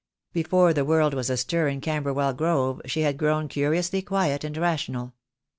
[0.33, 5.13] Before the world was astir in Camberwell Grove she had grown curiously quiet and rational.